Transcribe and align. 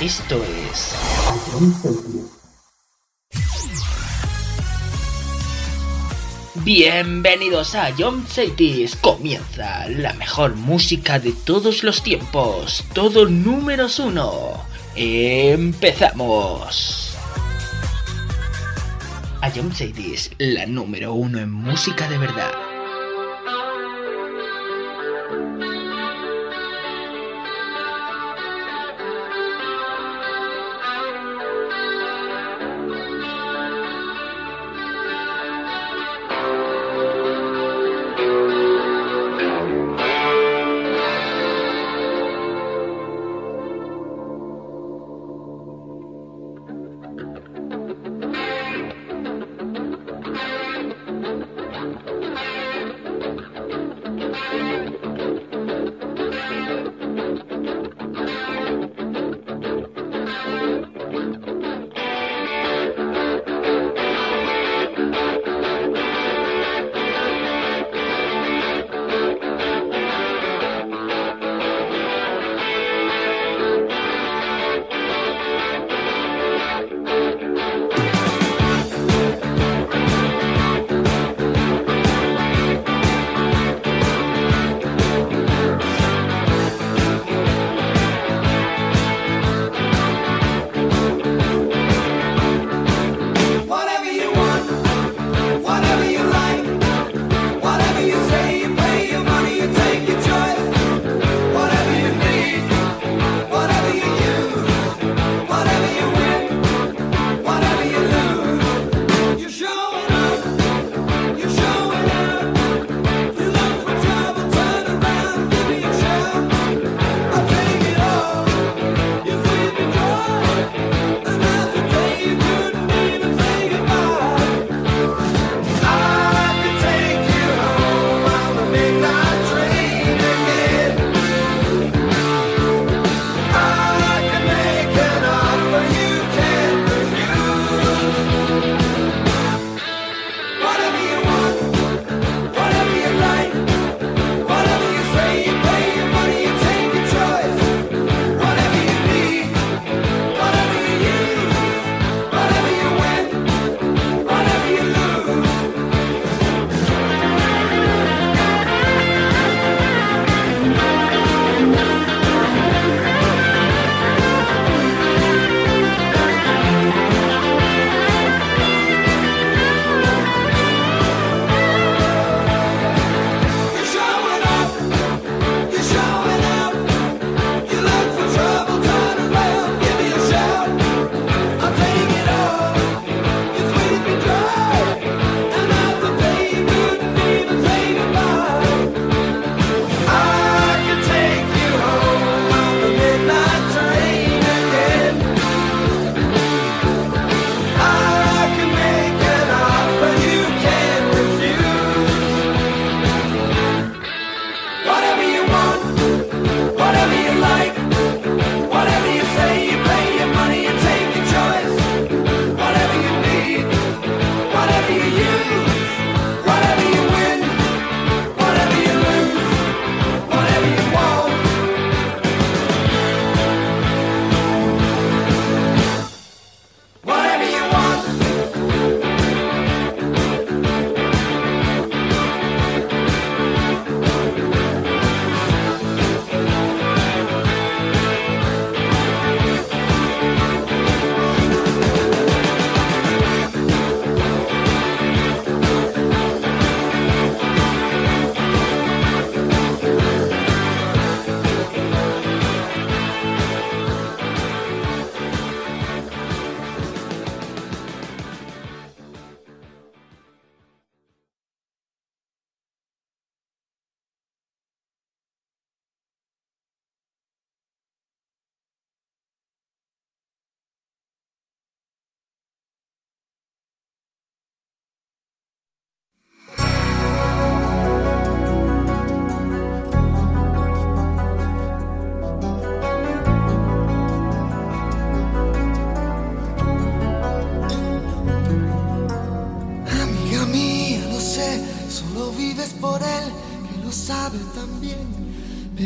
Esto 0.00 0.44
es 0.72 0.96
Bienvenidos 6.64 7.76
a 7.76 7.92
John 7.96 8.26
Cities. 8.26 8.96
Comienza 8.96 9.88
la 9.88 10.12
mejor 10.14 10.56
música 10.56 11.20
de 11.20 11.30
todos 11.30 11.84
los 11.84 12.02
tiempos. 12.02 12.84
Todo 12.92 13.26
números 13.26 14.00
uno. 14.00 14.64
Empezamos. 14.96 17.09
A 19.42 19.50
John 19.50 19.72
Cities, 19.72 20.30
la 20.36 20.66
número 20.66 21.14
uno 21.14 21.38
en 21.38 21.50
música 21.50 22.06
de 22.10 22.18
verdad. 22.18 22.69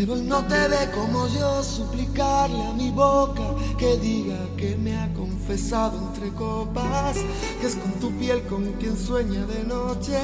Pero 0.04 0.16
él 0.16 0.28
no 0.28 0.44
te 0.44 0.68
ve 0.68 0.90
como 0.94 1.26
yo 1.28 1.62
suplicarle 1.62 2.62
a 2.62 2.72
mi 2.74 2.90
boca 2.90 3.42
que 3.78 3.96
diga 3.96 4.36
que 4.54 4.76
me 4.76 4.94
ha 4.98 5.10
confesado 5.14 5.96
entre 5.96 6.28
copas, 6.34 7.16
que 7.58 7.66
es 7.66 7.74
con 7.74 7.90
tu 7.92 8.10
piel 8.18 8.42
con 8.42 8.70
quien 8.74 8.98
sueña 8.98 9.46
de 9.46 9.64
noche 9.64 10.18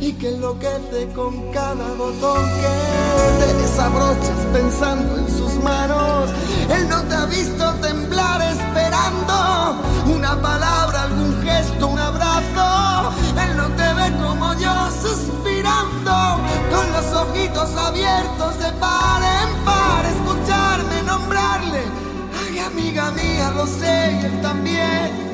y 0.00 0.12
que 0.12 0.34
enloquece 0.34 1.08
con 1.14 1.50
cada 1.50 1.94
botón 1.94 2.44
que 2.60 3.42
te 3.42 3.54
desabrochas 3.54 4.38
pensando 4.52 5.16
en 5.16 5.28
sus 5.28 5.54
manos. 5.64 6.28
Él 6.68 6.86
no 6.86 7.02
te 7.04 7.14
ha 7.14 7.24
visto 7.24 7.72
temblar 7.80 8.42
esperando 8.42 9.82
una 10.14 10.42
palabra, 10.42 11.04
algún 11.04 11.42
gesto, 11.42 11.88
un 11.88 11.98
ojitos 17.66 17.76
abiertos 17.76 18.58
de 18.58 18.72
par 18.78 19.22
en 19.22 19.64
par, 19.64 20.04
escucharme 20.06 21.02
nombrarle. 21.04 21.82
Ay, 22.40 22.58
amiga 22.58 23.10
mía, 23.12 23.50
lo 23.54 23.66
sé 23.66 24.20
él 24.20 24.40
también. 24.40 25.26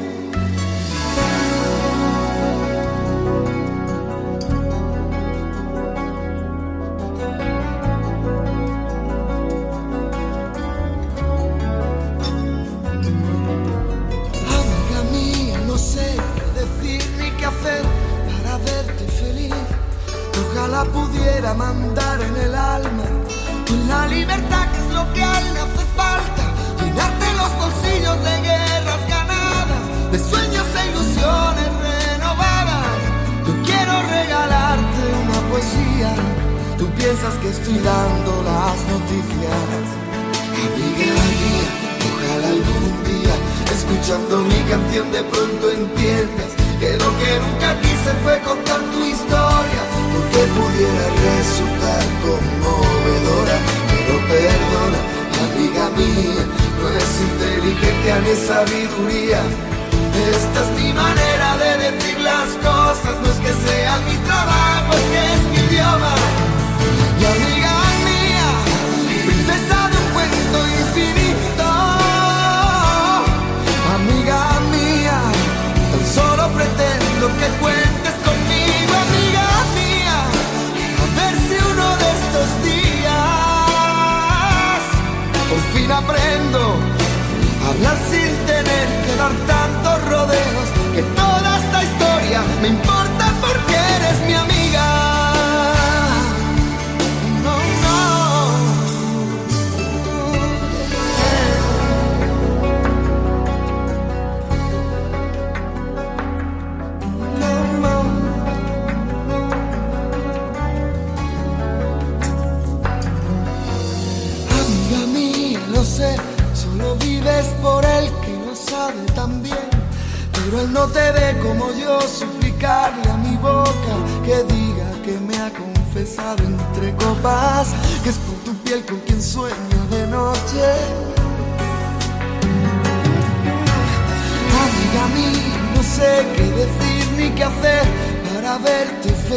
Amiga 14.49 15.02
mía, 15.12 15.58
no 15.67 15.76
sé 15.79 16.17
qué 16.37 16.61
decir 16.61 17.11
ni 17.19 17.31
qué 17.32 17.46
hacer. 17.46 17.92
Ojalá 20.62 20.85
pudiera 20.85 21.55
mandar 21.55 22.23
en 22.23 22.37
el 22.37 22.55
alma 22.55 23.03
con 23.67 23.88
la 23.88 24.06
libertad 24.06 24.70
que 24.70 24.79
es 24.79 24.94
lo 24.94 25.12
que 25.12 25.20
a 25.20 25.41
él 25.41 25.55
le 25.55 25.59
hace 25.59 25.85
falta. 25.99 26.44
Llenarte 26.79 27.26
los 27.35 27.53
bolsillos 27.59 28.17
de 28.23 28.35
guerras 28.47 29.03
ganadas, 29.09 29.82
de 30.12 30.19
sueños 30.20 30.67
e 30.79 30.82
ilusiones 30.91 31.70
renovadas. 31.82 32.94
Yo 33.44 33.53
quiero 33.67 33.93
regalarte 34.06 35.03
una 35.25 35.41
poesía. 35.50 36.14
Tú 36.79 36.87
piensas 36.94 37.35
que 37.43 37.49
estoy 37.50 37.79
dando 37.82 38.31
las 38.47 38.79
noticias. 38.87 39.82
Amiga 40.62 41.11
mía, 41.43 41.70
ojalá 42.06 42.49
algún 42.55 42.87
día, 43.11 43.35
escuchando 43.75 44.38
mi 44.47 44.61
canción, 44.70 45.11
de 45.11 45.25
pronto 45.25 45.73
entiendas 45.73 46.50
que 46.79 46.93
lo 47.03 47.11
que 47.19 47.31
nunca 47.43 47.81
quise 47.81 48.11
fue 48.23 48.38
contar 48.47 48.81
tu 48.93 49.05
historia, 49.05 49.82
porque 50.12 50.43
pudiera 50.59 51.05
resultar 51.26 52.05
conmovedora. 52.25 53.56
Pero 53.91 54.14
perdona, 54.29 55.00
amiga 55.47 55.85
mía, 55.97 56.44
no 56.79 56.87
es 57.00 57.11
inteligencia 57.29 58.14
ni 58.25 58.35
sabiduría. 58.49 59.41
Esta 60.37 60.59
es 60.64 60.70
mi 60.81 60.93
manera 60.93 61.56
de 61.56 61.70
decir 61.85 62.19
las 62.20 62.49
cosas, 62.69 63.14
no 63.23 63.29
es 63.32 63.38
que 63.44 63.53
sea 63.67 63.97
mi 64.09 64.17
trabajo, 64.29 64.91
es 65.00 65.05
que 65.12 65.23
es 65.35 65.43
mi 65.50 65.59
idioma. 65.67 66.15
Y 67.20 67.25
amiga 67.35 67.75
mía, 68.08 68.49
princesa 69.26 69.79
de 69.91 69.97
un 70.03 70.08
cuento 70.12 70.58
infinito, 70.81 71.69
amiga 73.97 74.41
mía, 74.75 75.19
tan 75.91 76.05
solo 76.15 76.43
pretendo 76.56 77.26
que 77.38 77.47
cuentes 77.61 77.81
aprendo. 85.93 86.61
A 87.65 87.69
hablar 87.71 87.97
sin 88.11 88.31
tener 88.47 88.87
que 89.05 89.17
dar 89.17 89.33
tantos 89.47 90.11
rodeos, 90.11 90.67
que 90.94 91.03
toda 91.03 91.59
esta 91.59 91.85
historia 91.85 92.41
me 92.61 92.69
importa 92.69 93.12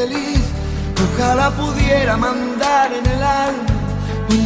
feliz. 0.06 0.44
Ojalá 1.06 1.52
pudiera 1.52 2.18
mandar 2.18 2.92
en 2.94 3.06
el 3.06 3.24
alma 3.24 3.66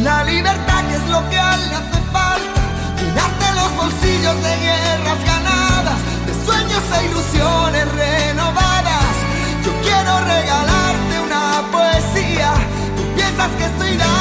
la 0.02 0.24
libertad 0.24 0.80
que 0.88 0.94
es 0.94 1.06
lo 1.08 1.20
que 1.28 1.38
a 1.38 1.54
él 1.54 1.60
le 1.68 1.74
hace 1.80 2.00
falta. 2.12 2.60
Llenarte 2.98 3.46
los 3.60 3.70
bolsillos 3.76 4.36
de 4.46 4.52
guerras 4.66 5.20
ganadas, 5.32 5.98
de 6.26 6.34
sueños 6.46 6.82
e 6.96 7.06
ilusiones 7.08 7.86
renovadas. 8.02 9.14
Yo 9.64 9.72
quiero 9.84 10.12
regalarte 10.34 11.14
una 11.26 11.44
poesía. 11.74 12.52
Tú 12.96 13.02
piensas 13.16 13.50
que 13.58 13.64
estoy 13.64 13.96
dando 13.96 14.19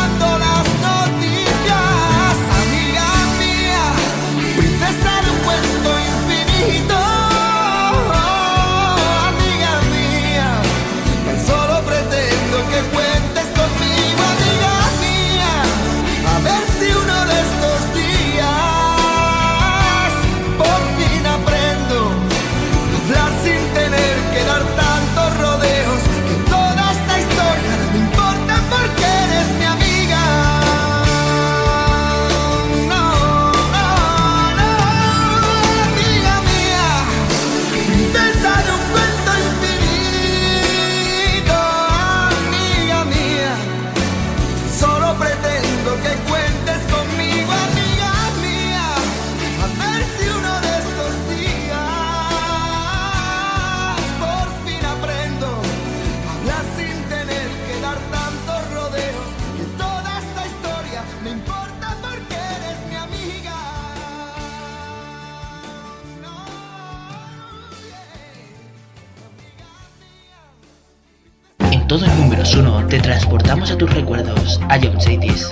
transportamos 73.29 73.69
a 73.69 73.77
tus 73.77 73.93
recuerdos, 73.93 74.59
a 74.69 74.79
Cities. 74.99 75.49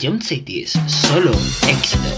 John 0.00 0.20
Cities, 0.20 0.78
solo 0.86 1.32
éxitos. 1.68 2.17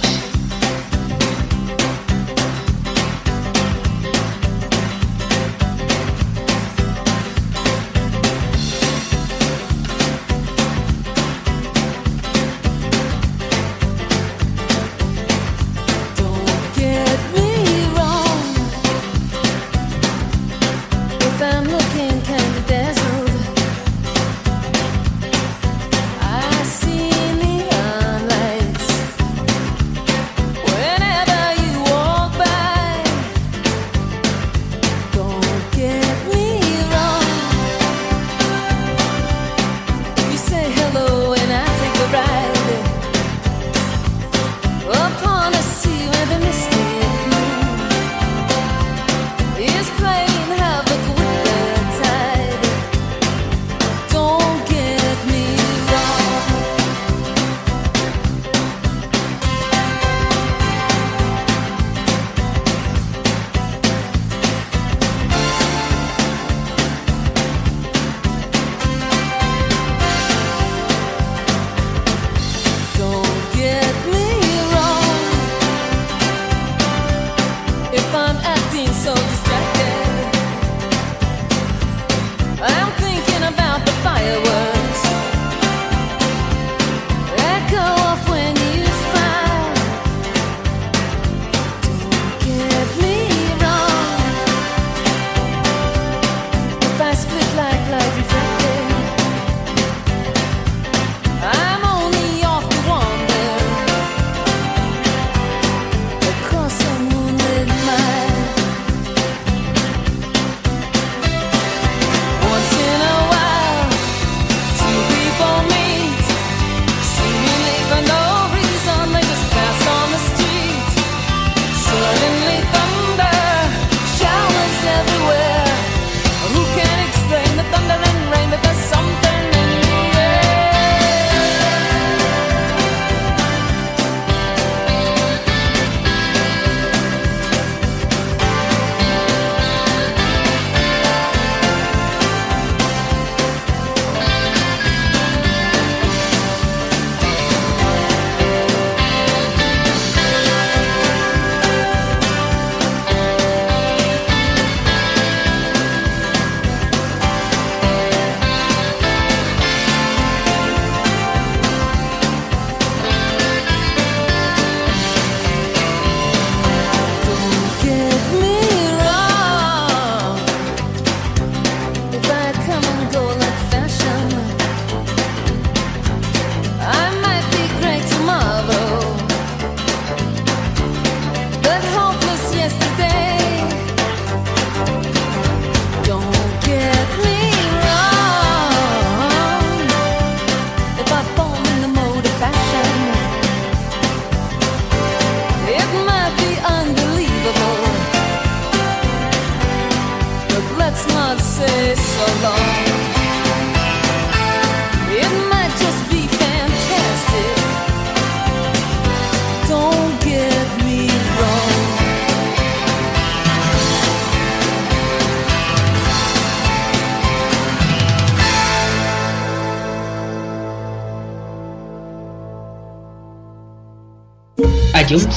like 97.61 97.91
life 97.91 98.17
before. 98.17 98.50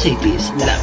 Cities, 0.03 0.51
la 0.57 0.82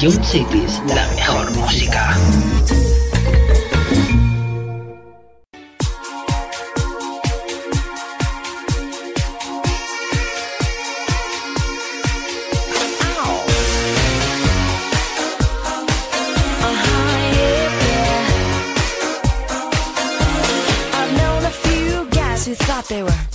Ion 0.00 0.22
Cities, 0.22 0.80
la 0.86 1.08
mejor 1.16 1.50
música. 1.56 2.16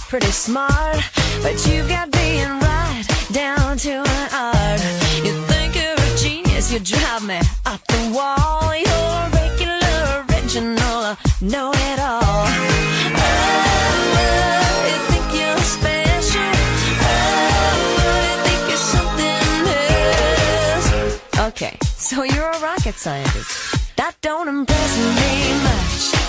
Pretty 0.10 0.32
smart, 0.32 1.00
but 1.42 1.54
you've 1.66 1.90
got 1.90 2.12
being 2.12 2.48
right 2.60 3.04
down 3.32 3.78
to 3.78 3.90
an 3.90 4.33
you 6.74 6.80
drive 6.80 7.24
me 7.28 7.40
up 7.68 7.86
the 7.86 8.12
wall. 8.16 8.76
You're 8.76 9.30
regular, 9.30 10.26
original, 10.28 11.16
know 11.40 11.72
it 11.72 12.00
all. 12.00 12.48
Oh, 13.16 13.30
you 14.90 14.98
think 15.12 15.26
you're 15.40 15.64
special? 15.78 16.52
Oh, 17.00 17.14
you 18.02 18.34
think 18.46 18.62
you're 18.70 18.88
something 18.96 19.46
else? 20.74 21.50
Okay, 21.50 21.78
so 21.84 22.24
you're 22.24 22.50
a 22.50 22.60
rocket 22.60 22.96
scientist. 22.96 23.96
That 23.98 24.16
don't 24.22 24.48
impress 24.48 24.98
me 24.98 25.54
much. 25.64 26.23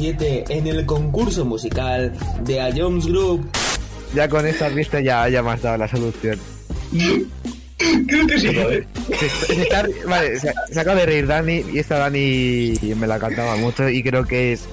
en 0.00 0.66
el 0.66 0.86
concurso 0.86 1.44
musical 1.44 2.12
de 2.44 2.60
A 2.60 2.70
Jones 2.74 3.06
Group. 3.06 3.50
Ya 4.14 4.28
con 4.28 4.46
esta 4.46 4.68
vista 4.68 5.00
ya 5.00 5.24
haya 5.24 5.42
más 5.42 5.60
dado 5.60 5.76
la 5.76 5.88
solución. 5.88 6.38
Creo 8.06 8.26
que 8.26 8.38
sí. 8.38 8.48
Eh, 8.48 8.86
se, 9.18 9.62
está, 9.62 9.86
vale, 10.06 10.38
se, 10.38 10.50
acaba 10.80 11.00
de 11.00 11.06
reír 11.06 11.26
Dani 11.26 11.64
y 11.72 11.78
esta 11.80 11.98
Dani 11.98 12.74
me 12.96 13.06
la 13.06 13.18
cantaba 13.18 13.56
mucho 13.56 13.88
y 13.88 14.02
creo 14.02 14.24
que 14.24 14.52
es 14.52 14.68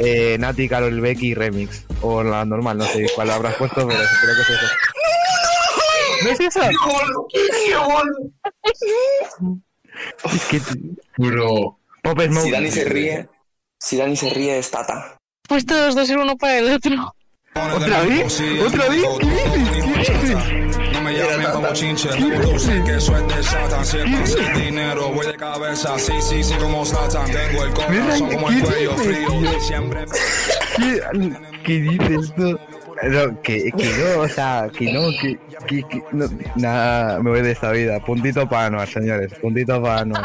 eh, 0.00 0.36
Nati, 0.38 0.68
Carol 0.68 1.00
Becky 1.00 1.34
Remix. 1.34 1.84
O 2.02 2.22
la 2.22 2.44
normal, 2.44 2.76
no 2.78 2.84
sé 2.84 3.06
cuál 3.14 3.30
habrás 3.30 3.54
puesto, 3.56 3.86
pero 3.86 4.00
creo 4.20 4.34
que 4.36 4.42
es 4.42 4.50
eso. 4.50 4.66
¿No 6.24 6.30
es 6.30 6.40
eso? 6.40 6.60
Es 10.32 10.44
que... 10.44 10.60
Bro. 11.16 11.78
Pop 12.02 12.20
Smoke. 12.20 12.44
Si 12.44 12.50
Dani 12.50 12.70
se 12.70 12.84
ríe 12.84 13.28
si 13.80 13.96
Dani 13.96 14.16
se 14.16 14.30
ríe 14.30 14.58
es 14.58 14.70
Tata. 14.70 15.16
Pues 15.48 15.64
todos 15.64 15.94
dos 15.94 16.06
ser 16.06 16.18
uno 16.18 16.36
para 16.36 16.58
el 16.58 16.72
otro. 16.74 17.14
¿Otra 17.54 18.02
vez? 18.02 18.40
¿Otra 18.66 18.88
vez? 18.88 19.02
¿Qué 19.20 19.26
dices? 19.26 20.06
¿Qué 20.06 20.12
dices? 20.18 20.92
No 20.92 21.00
me 21.02 21.12
llamen 21.14 21.46
como 21.52 21.72
chinche, 21.72 22.08
sé 22.12 22.82
que 22.84 22.96
es 22.96 23.06
de 23.06 23.42
Satan. 23.42 23.84
Si 23.84 23.96
es 23.98 24.04
para 24.04 24.22
hacer 24.22 24.56
dinero, 24.56 25.08
voy 25.12 25.26
de 25.26 25.34
cabeza. 25.36 25.98
Sí, 25.98 26.12
sí, 26.20 26.44
sí, 26.44 26.54
como 26.54 26.84
Satan. 26.84 27.30
Tengo 27.30 27.64
el 27.64 27.72
corazón 27.72 28.30
como 28.30 28.48
el 28.50 28.62
cuello 28.62 28.96
frío. 28.96 29.60
Siempre 29.60 30.04
¿Qué, 30.76 31.00
¿Qué 31.64 31.72
dices 31.80 32.32
tú? 32.36 32.58
No, 33.00 33.40
que, 33.42 33.70
que 33.76 33.92
no, 33.96 34.20
o 34.22 34.28
sea, 34.28 34.68
que 34.76 34.92
no, 34.92 35.10
que, 35.20 35.38
que, 35.68 35.82
que- 35.88 36.02
no, 36.10 36.26
nada, 36.56 37.20
me 37.22 37.30
voy 37.30 37.42
de 37.42 37.52
esta 37.52 37.70
vida. 37.70 38.00
Puntito 38.04 38.48
para 38.48 38.66
Anuar, 38.66 38.88
señores, 38.88 39.32
puntito 39.40 39.80
para 39.80 40.00
Anuar. 40.00 40.24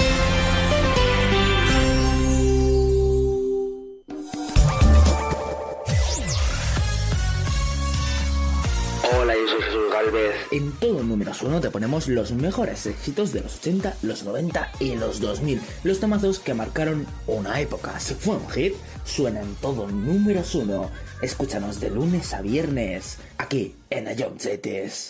En 10.51 10.73
todo 10.73 11.01
números 11.01 11.41
uno 11.43 11.61
te 11.61 11.69
ponemos 11.69 12.09
los 12.09 12.33
mejores 12.33 12.85
éxitos 12.85 13.31
de 13.31 13.39
los 13.39 13.55
80, 13.59 13.95
los 14.01 14.25
90 14.25 14.71
y 14.81 14.95
los 14.97 15.21
2000. 15.21 15.61
Los 15.85 16.01
tomazos 16.01 16.39
que 16.39 16.53
marcaron 16.53 17.07
una 17.25 17.61
época. 17.61 17.97
Si 18.01 18.15
fue 18.15 18.35
un 18.35 18.49
hit, 18.49 18.73
suena 19.05 19.39
en 19.39 19.55
todo 19.55 19.87
números 19.87 20.53
uno. 20.55 20.91
Escúchanos 21.21 21.79
de 21.79 21.91
lunes 21.91 22.33
a 22.33 22.41
viernes, 22.41 23.17
aquí 23.37 23.77
en 23.89 24.07
Cities. 24.37 25.07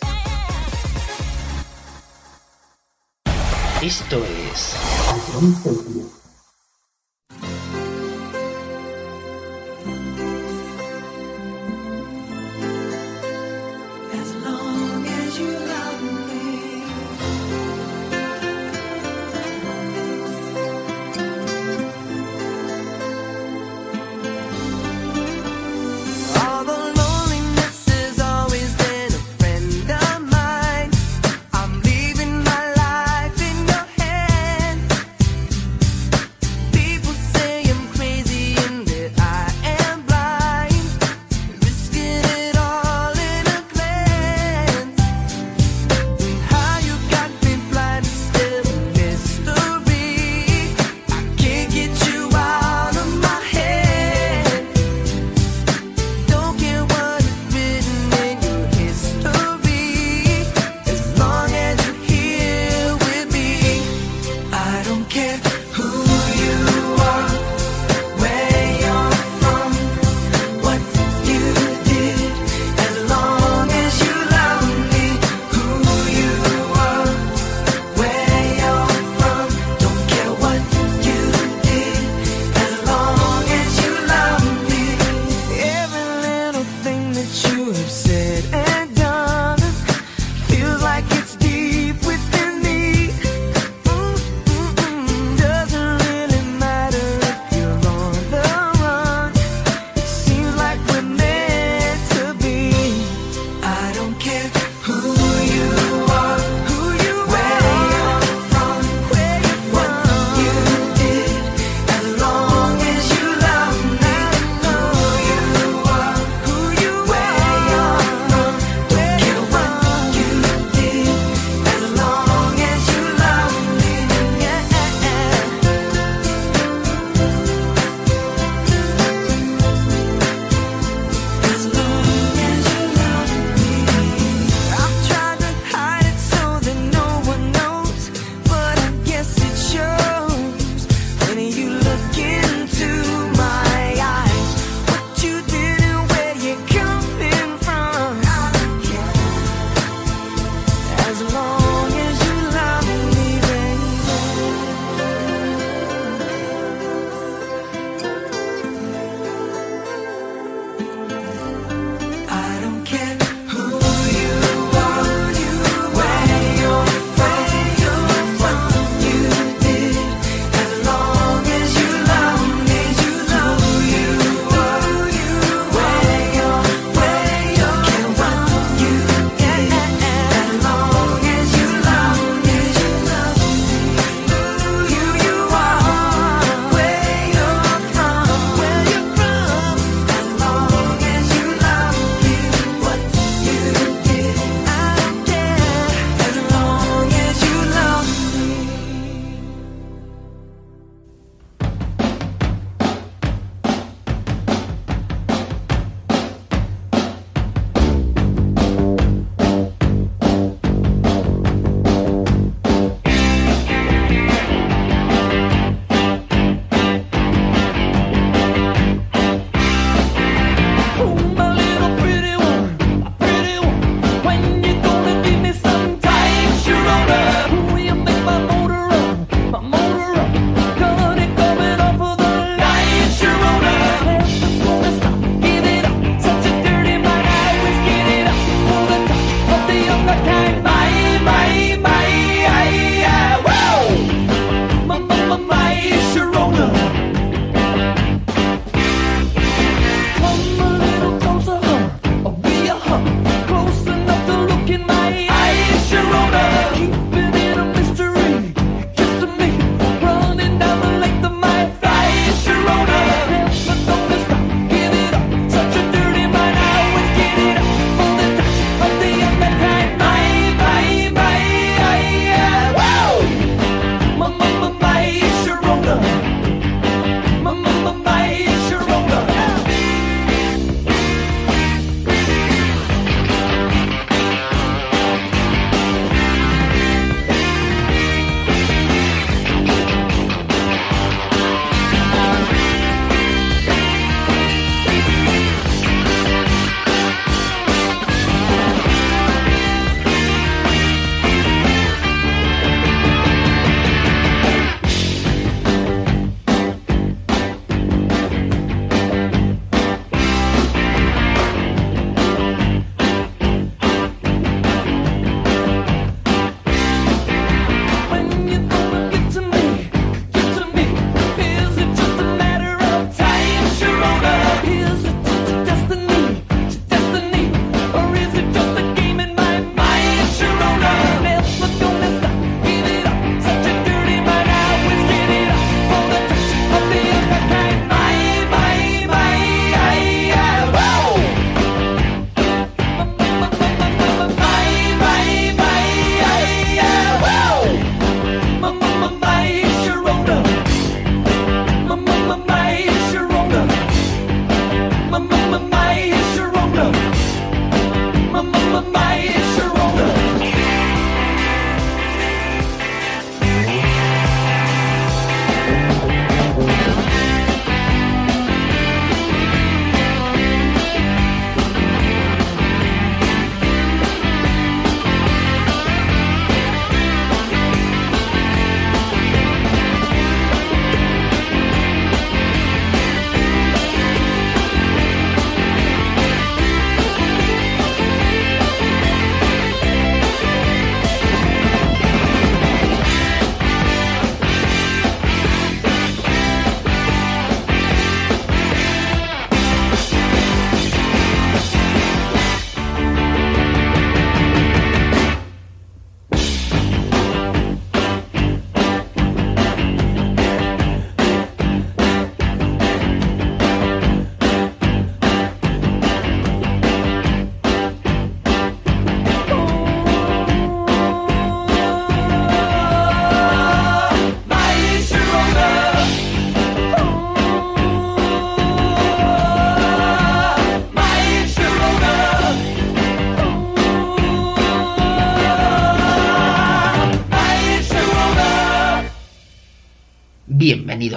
Esto 3.82 4.24
es 4.52 4.76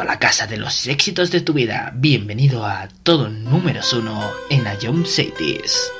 la 0.06 0.20
casa 0.20 0.46
de 0.46 0.58
los 0.58 0.86
éxitos 0.88 1.32
de 1.32 1.42
tu 1.42 1.54
vida. 1.54 1.92
Bienvenido 1.96 2.66
a 2.66 2.88
todo 3.04 3.28
número 3.30 3.82
uno 3.94 4.32
en 4.50 4.64
la 4.64 4.78
Cities. 5.06 5.92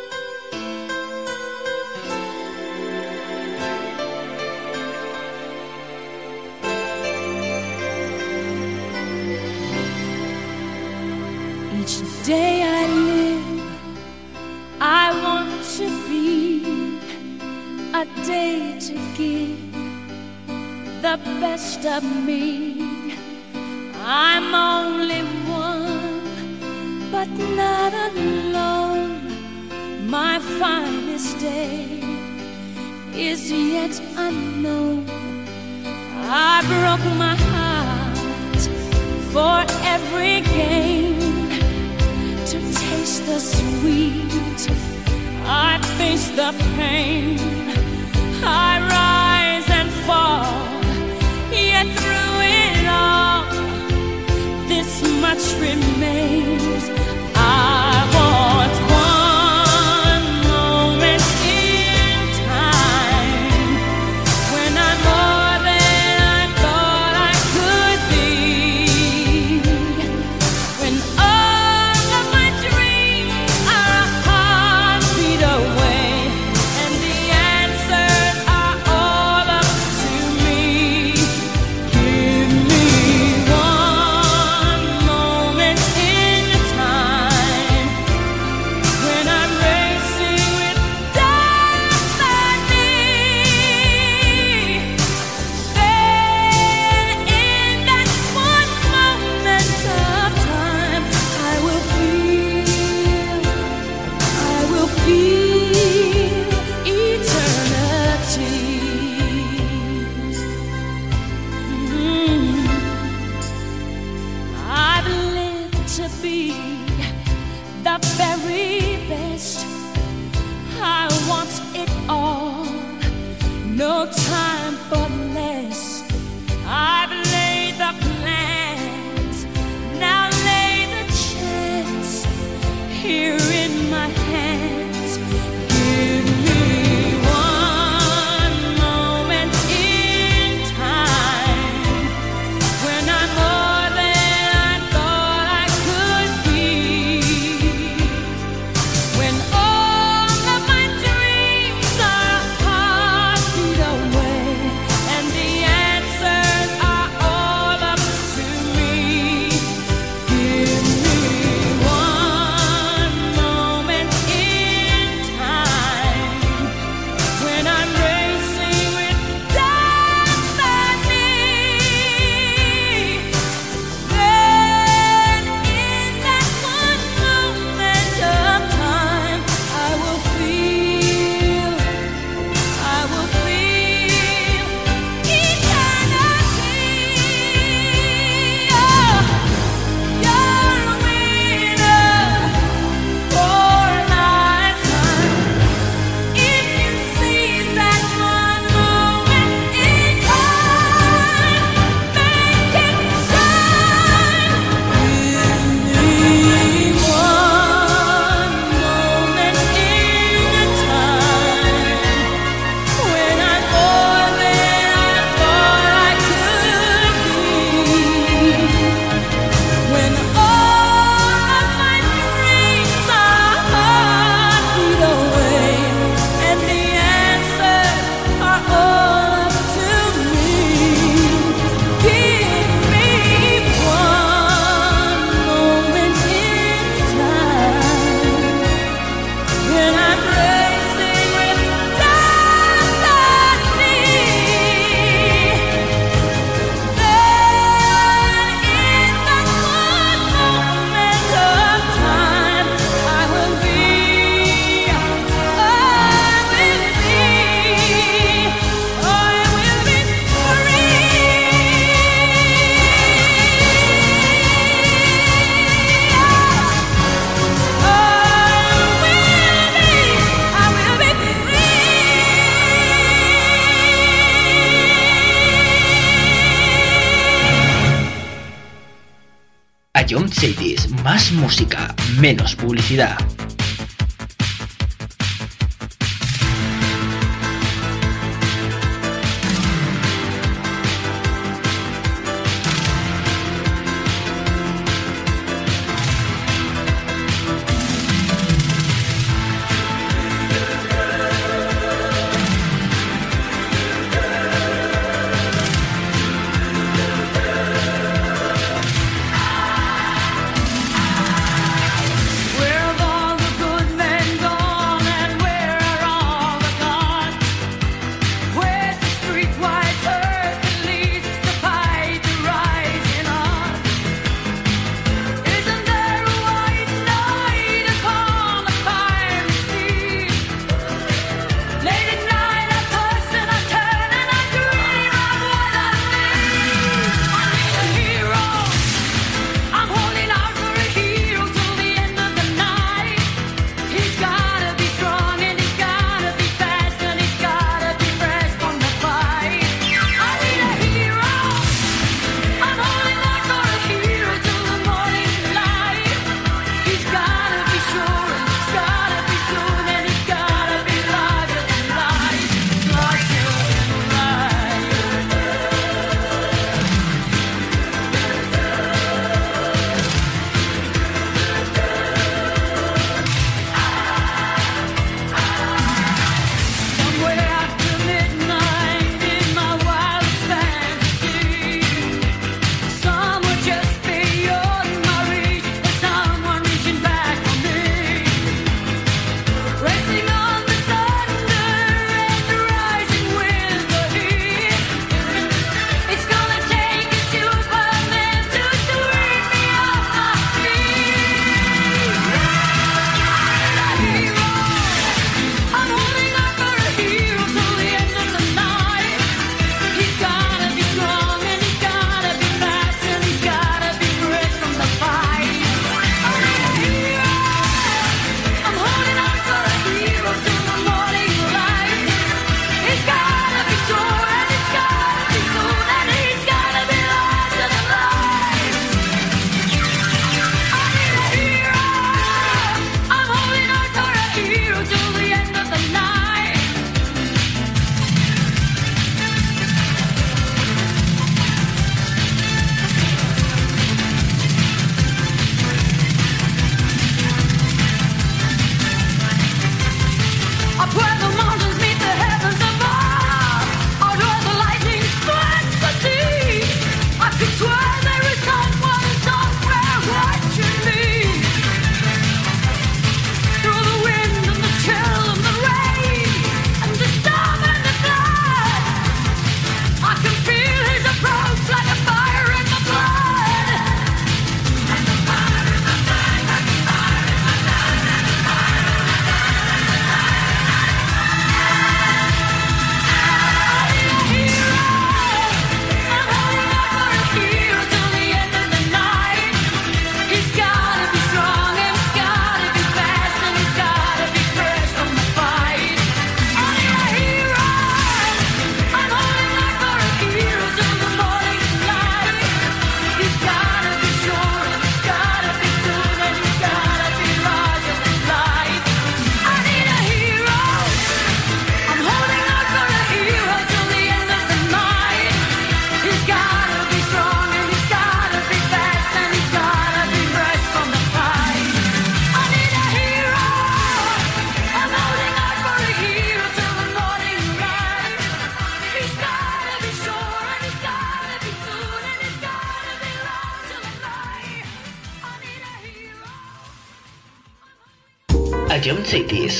Each 11.74 12.26
day 12.26 12.62
I 12.64 12.88
live, 12.88 13.64
I 14.82 15.22
want 15.24 15.64
to 15.78 15.90
be 16.08 17.00
a 17.94 18.06
day 18.24 18.78
to 18.80 18.94
give 19.18 19.58
the 21.02 21.18
best 21.40 21.86
of 21.86 22.04
me. 22.04 22.65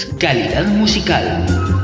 Calidad 0.04 0.68
musical. 0.68 1.75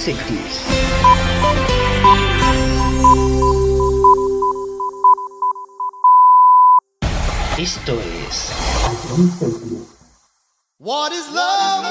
60s. 0.00 0.64
Esto 7.58 8.00
es. 8.00 8.50
What 10.78 11.12
is 11.12 11.28
love? 11.30 11.84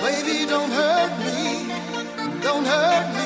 Baby, 0.00 0.46
don't 0.46 0.70
hurt 0.70 1.12
me. 1.18 1.68
Don't 2.40 2.64
hurt 2.64 3.14
me. 3.14 3.23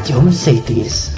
Rádio 0.00 0.16
Home 0.16 0.32
Cities. 0.32 1.09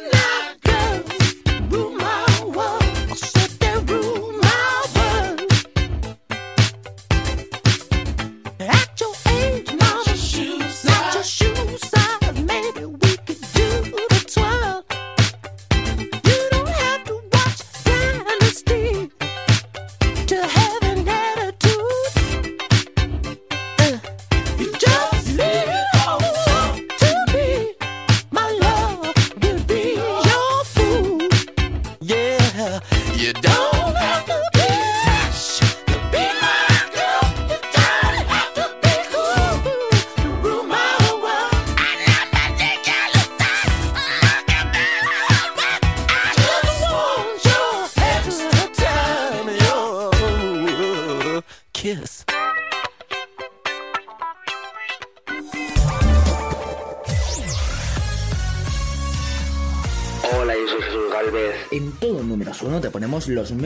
No. 0.00 0.49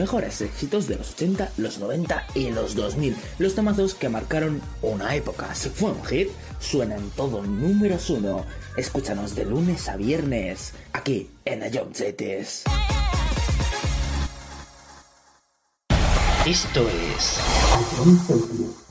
mejores 0.05 0.39
éxitos 0.41 0.87
de 0.87 0.97
los 0.97 1.13
80, 1.13 1.53
los 1.57 1.79
90 1.79 2.27
y 2.35 2.51
los 2.51 2.75
2000, 2.75 3.17
los 3.39 3.55
tomazos 3.55 3.95
que 3.95 4.07
marcaron 4.07 4.61
una 4.83 5.15
época. 5.15 5.55
Si 5.55 5.69
fue 5.69 5.89
un 5.89 6.05
hit, 6.05 6.29
suena 6.59 6.95
en 6.95 7.09
todo 7.09 7.41
números 7.41 8.11
uno. 8.11 8.45
Escúchanos 8.77 9.33
de 9.33 9.45
lunes 9.45 9.89
a 9.89 9.95
viernes, 9.95 10.73
aquí 10.93 11.31
en 11.43 11.63
Ayomchetes. 11.63 12.65
Esto 16.45 16.87
es... 16.87 18.84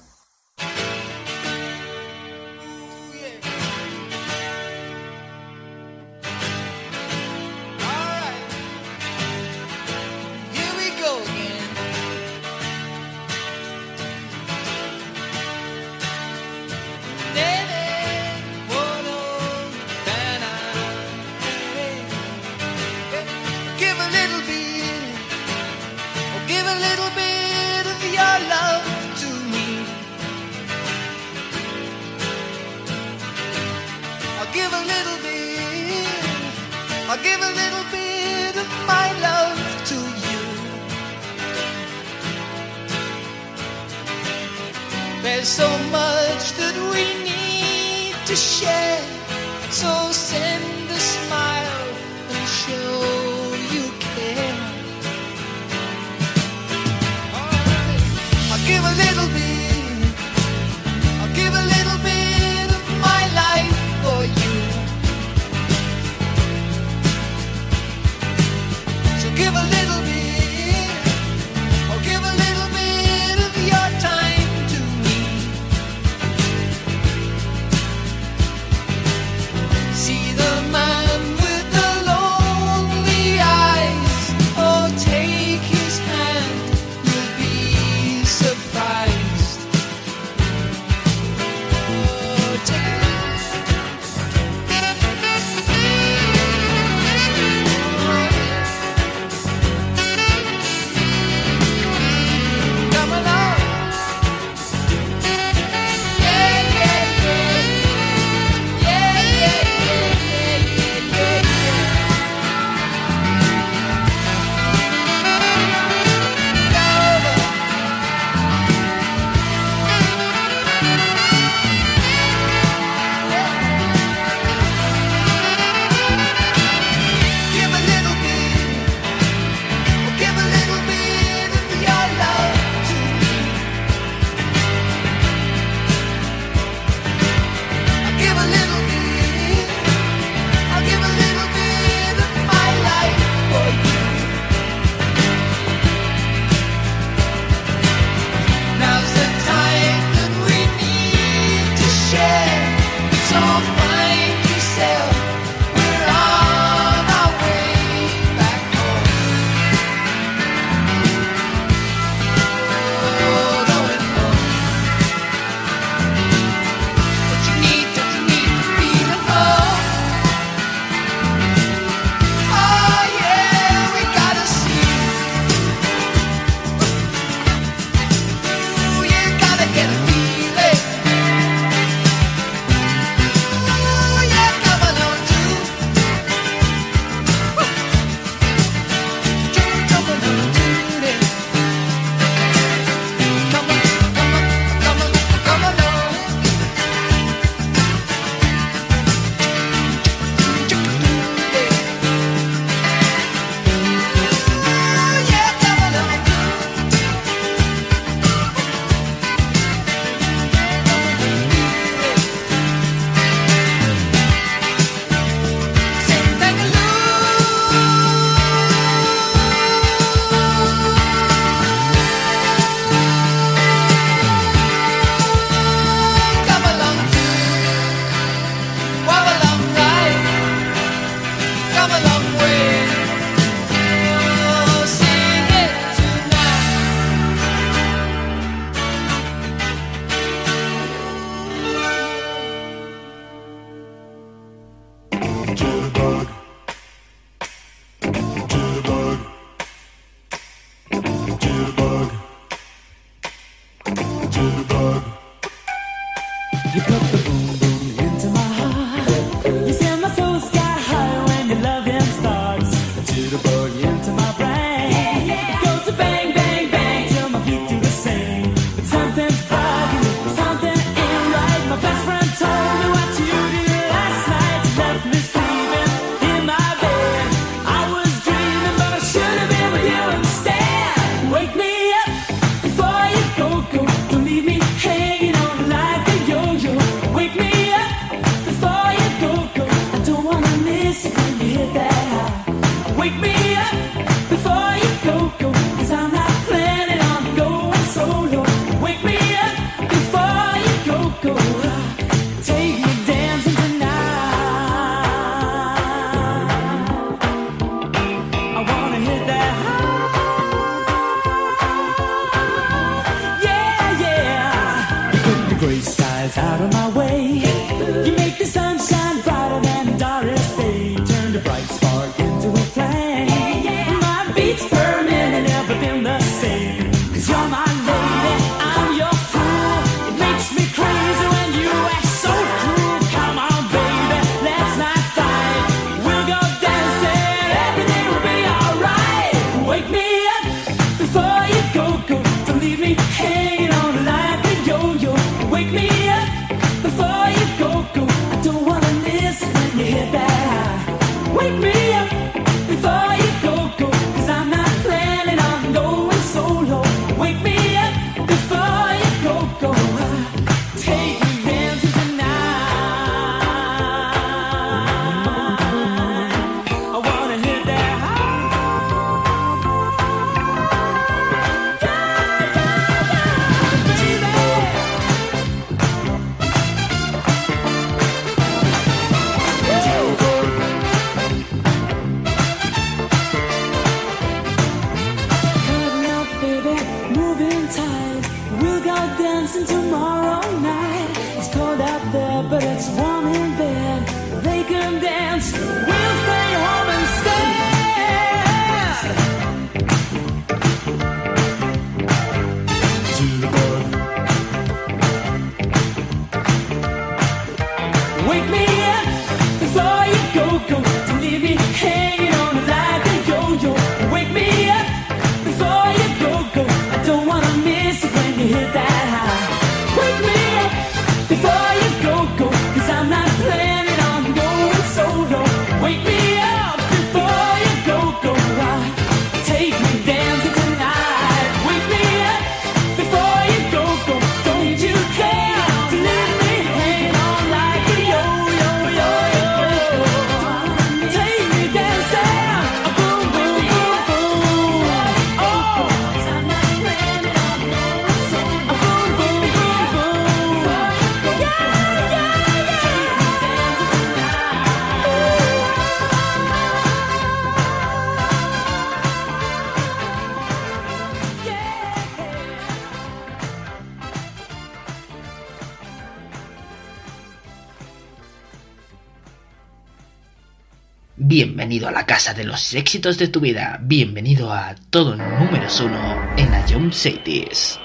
A 471.84 471.90
la 471.90 472.06
casa 472.06 472.32
de 472.32 472.44
los 472.44 472.72
éxitos 472.72 473.18
de 473.18 473.28
tu 473.28 473.40
vida. 473.40 473.78
Bienvenido 473.82 474.50
a 474.50 474.74
todo 474.88 475.16
número 475.16 475.68
uno 475.80 476.34
en 476.38 476.50
la 476.50 476.64
Jump 476.66 476.94
Cities. 476.94 477.78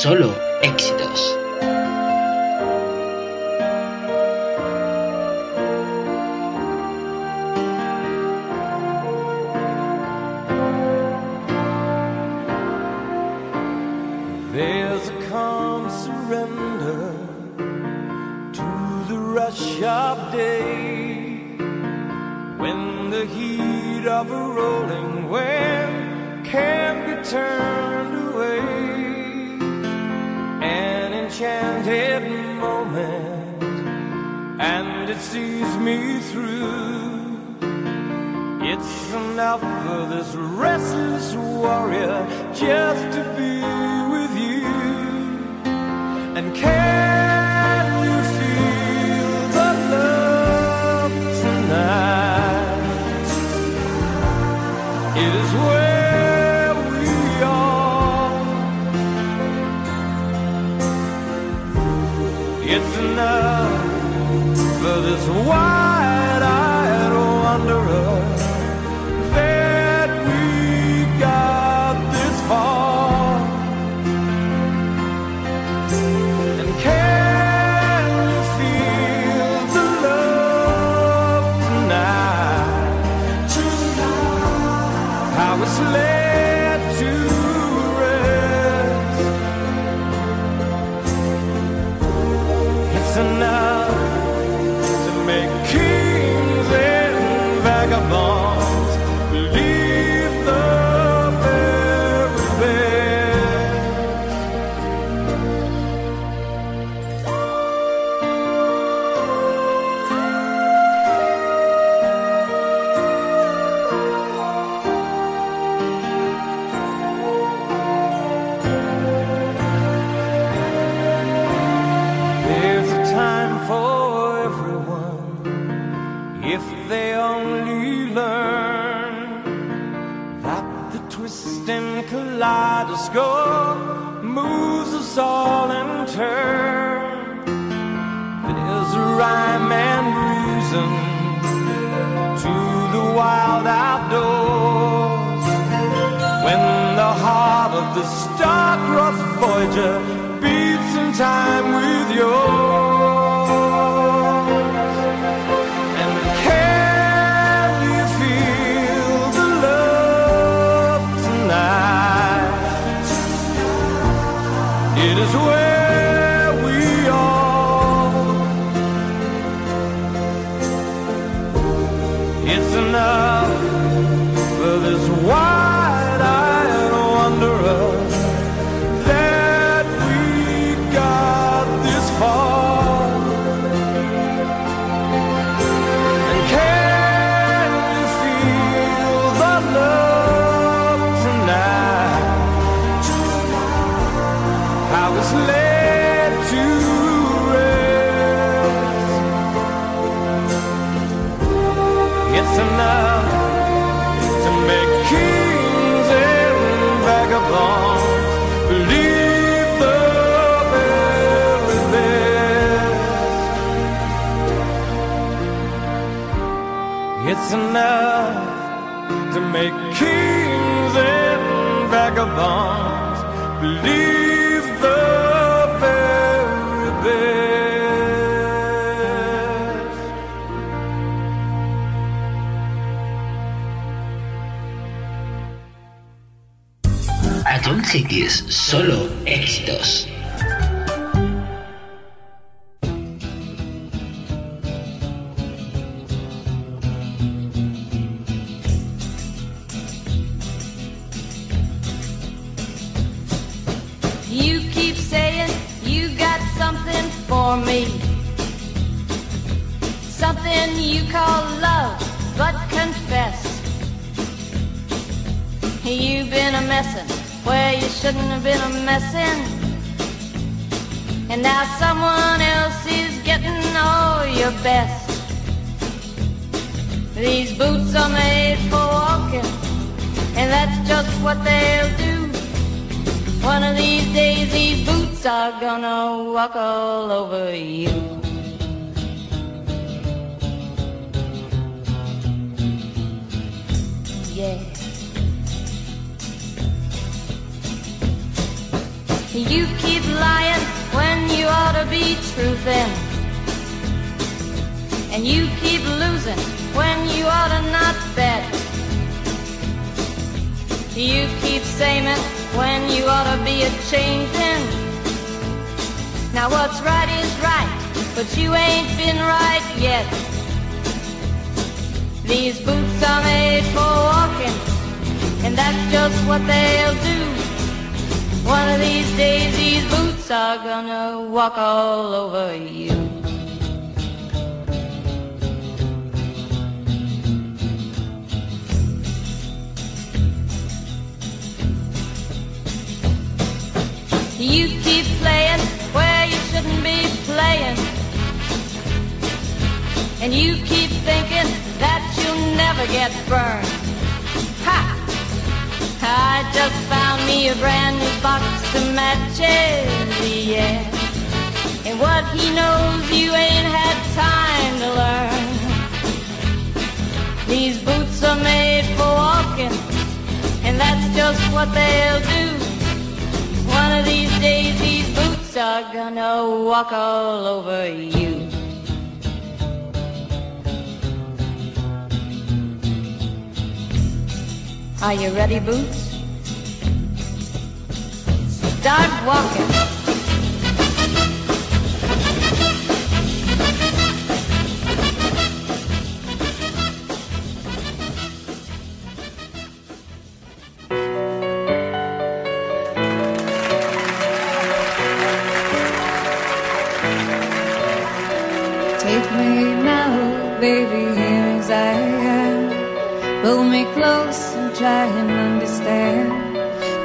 Solo 0.00 0.49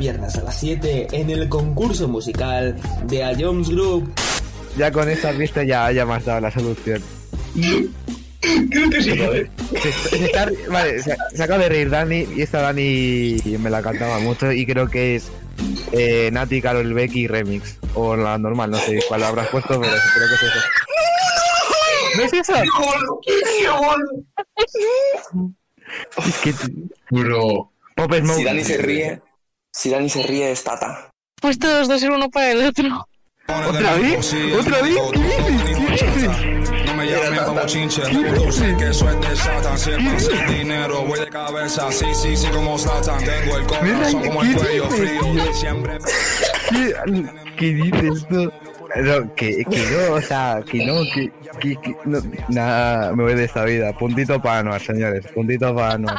Viernes 0.00 0.34
a 0.36 0.42
las 0.42 0.58
7 0.58 1.08
en 1.12 1.30
el 1.30 1.48
concurso 1.48 2.08
musical 2.08 2.74
de 3.06 3.22
A 3.22 3.32
Jones 3.38 3.68
Group. 3.68 4.12
Ya 4.76 4.90
con 4.90 5.08
esta 5.10 5.30
pista 5.32 5.62
ya, 5.62 5.92
ya 5.92 6.06
me 6.06 6.14
has 6.14 6.24
dado 6.24 6.40
la 6.40 6.50
solución. 6.50 7.02
Creo 8.70 8.88
que 8.90 9.02
sí, 9.02 9.10
¿vale? 9.18 9.50
Se, 9.82 9.92
se 9.92 10.24
está- 10.24 10.48
vale, 10.70 11.02
se, 11.02 11.14
se 11.34 11.42
acaba 11.42 11.62
de 11.64 11.68
reír 11.68 11.90
Dani 11.90 12.26
y 12.34 12.40
esta 12.42 12.62
Dani 12.62 13.36
me 13.58 13.68
la 13.68 13.82
cantaba 13.82 14.18
mucho 14.20 14.50
y 14.50 14.64
creo 14.64 14.88
que 14.88 15.16
es 15.16 15.30
eh, 15.92 16.30
Nati, 16.32 16.62
Carol 16.62 16.94
Becky 16.94 17.26
remix. 17.28 17.76
O 17.94 18.16
la 18.16 18.38
normal, 18.38 18.70
no 18.70 18.78
sé 18.78 19.00
cuál 19.08 19.22
habrás 19.24 19.48
puesto, 19.48 19.78
pero 19.80 19.92
creo 19.92 20.28
que 20.28 20.34
es 20.34 20.42
eso. 20.42 20.60
¿No 22.16 22.22
es 22.22 22.32
eso? 22.32 22.54
Es 26.26 26.38
que... 26.38 26.54
Bro. 27.10 27.70
Pop 27.96 28.14
Smoke. 28.14 28.38
Si 28.38 28.44
Dani 28.44 28.64
se 28.64 28.78
ríe, 28.78 29.20
si 29.72 29.90
Dani 29.90 30.08
se 30.08 30.22
ríe 30.22 30.50
es 30.50 30.64
Tata. 30.64 31.10
Pues 31.40 31.58
todos 31.58 31.88
dos 31.88 32.00
ser 32.00 32.10
uno 32.10 32.28
para 32.28 32.50
el 32.52 32.66
otro. 32.66 33.06
¿Otra 33.46 33.94
vez? 33.94 34.34
¿Otra 34.58 34.82
vez? 34.82 34.96
¿Qué 35.12 35.20
dices? 35.22 35.62
¿Qué 35.98 36.06
dices? 36.10 36.86
No 36.86 36.94
me 36.94 37.06
llamen 37.06 37.44
como 37.44 37.66
chinche, 37.66 38.02
que 38.02 38.88
eso 38.88 39.10
es 39.10 39.20
de 39.20 39.36
Satan. 39.36 39.78
Siempre 39.78 40.20
sin 40.20 40.46
dinero, 40.46 41.02
voy 41.04 41.18
de 41.18 41.28
cabeza, 41.28 41.90
sí, 41.90 42.06
sí, 42.14 42.36
sí, 42.36 42.46
como 42.48 42.78
Satan. 42.78 43.24
Tengo 43.24 43.56
el 43.56 43.66
corazón 43.66 44.22
como 44.22 44.42
el 44.42 44.54
cuello 44.54 44.90
frío, 44.90 45.54
siempre. 45.54 45.98
¿Qué, 46.70 46.94
qué 47.56 47.66
dices 47.74 48.26
tú? 48.28 48.52
No, 48.96 49.34
que, 49.34 49.64
que 49.64 49.86
no, 49.86 50.14
o 50.14 50.20
sea, 50.20 50.62
que 50.68 50.84
no, 50.84 51.02
que, 51.14 51.32
que, 51.60 51.76
que 51.76 51.96
no, 52.04 52.20
nada, 52.48 53.12
me 53.14 53.22
voy 53.22 53.34
de 53.34 53.44
esta 53.44 53.64
vida. 53.64 53.92
Puntito 53.92 54.40
para 54.42 54.58
Anuar, 54.58 54.80
señores, 54.80 55.26
puntito 55.32 55.74
para 55.74 55.94
Anuar. 55.94 56.18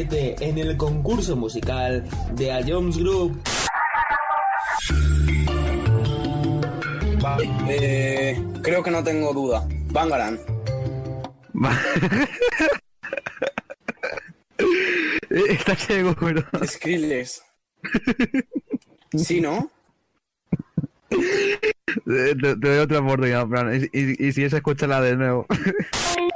en 0.00 0.58
el 0.58 0.76
concurso 0.76 1.36
musical 1.36 2.04
de 2.32 2.52
A 2.52 2.62
Jones 2.66 2.98
Group. 2.98 3.40
Eh, 7.68 8.38
creo 8.62 8.82
que 8.82 8.90
no 8.90 9.02
tengo 9.02 9.32
duda. 9.32 9.66
Bangaran. 9.90 10.38
Está 15.30 15.74
ciego, 15.76 16.14
pero. 16.20 16.44
Skrillex. 16.66 17.42
¿Sí, 19.16 19.40
no? 19.40 19.70
Te, 21.08 22.34
doy 22.34 22.78
otra 22.78 22.98
oportunidad, 22.98 23.46
Y, 23.72 23.88
y, 23.92 24.26
y 24.28 24.32
si 24.32 24.44
esa, 24.44 24.58
escúchala 24.58 25.00
de 25.00 25.16
nuevo. 25.16 25.46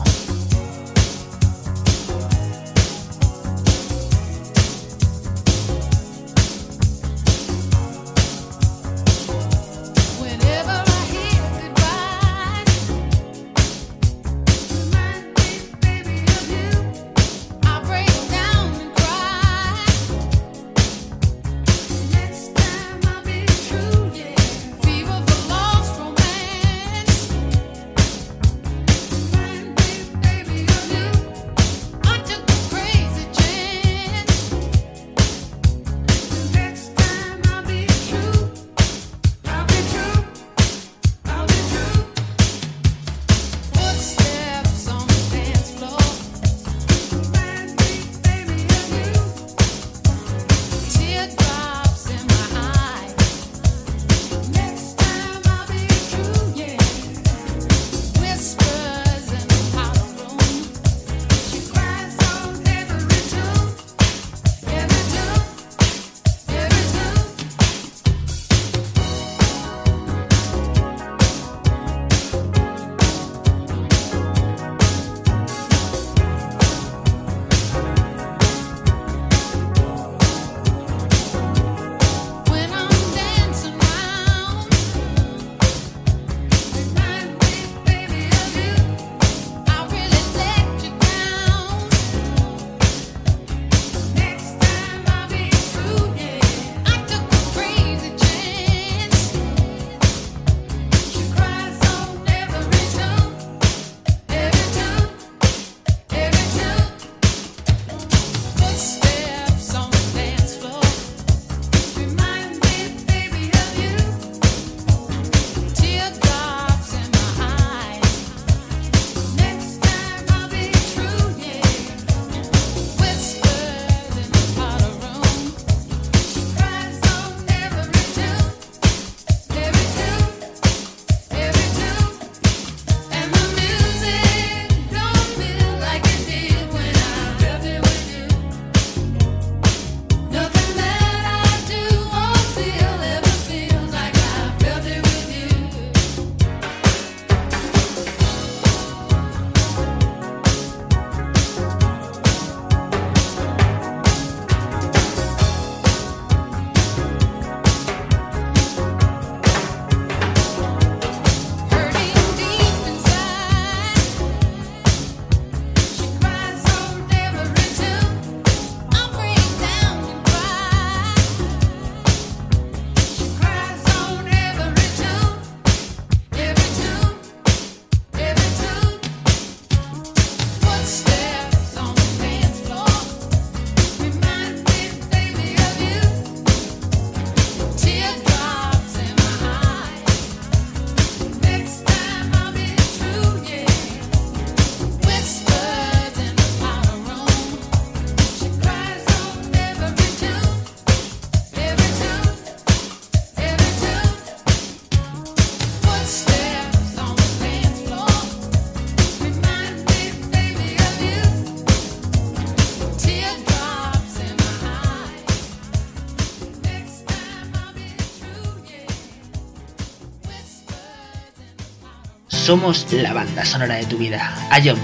Somos 222.51 222.85
la 222.91 223.13
banda 223.13 223.45
sonora 223.45 223.75
de 223.75 223.85
tu 223.85 223.97
vida. 223.97 224.35
I 224.51 224.67
am 224.67 224.77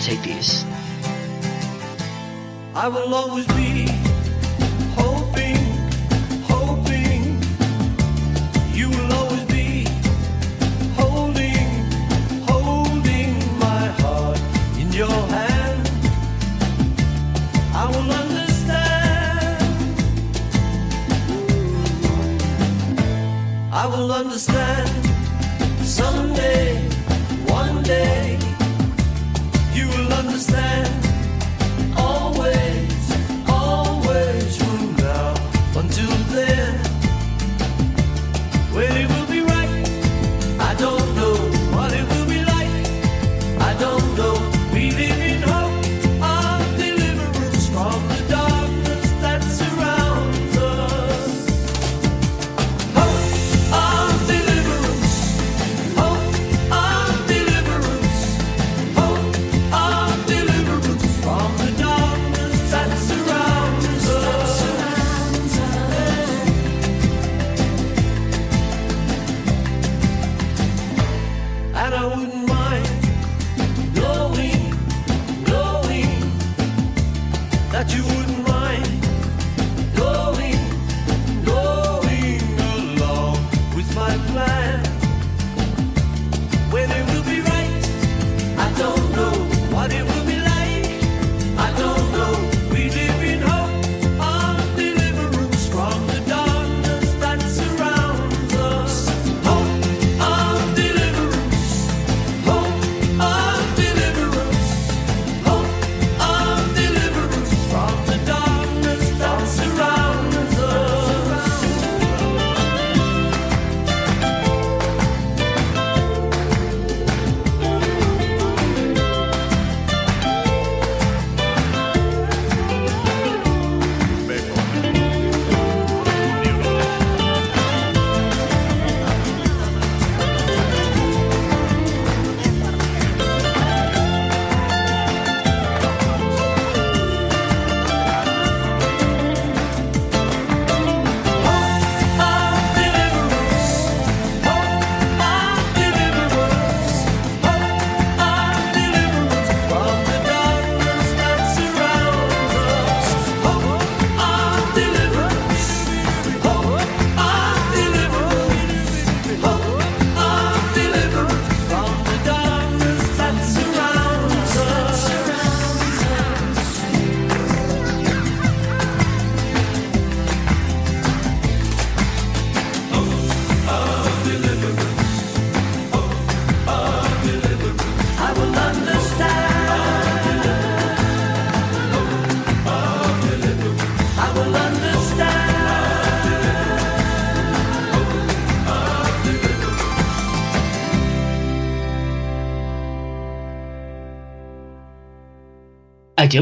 I 2.73 3.66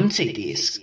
don't. 0.01 0.74